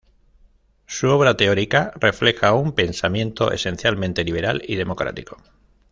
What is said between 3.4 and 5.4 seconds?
esencialmente liberal y democrático.